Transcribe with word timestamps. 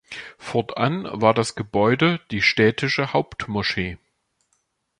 Fortan 0.39 1.07
war 1.11 1.35
das 1.35 1.53
Gebäude 1.53 2.19
die 2.31 2.41
städtische 2.41 3.13
Hauptmoschee. 3.13 3.99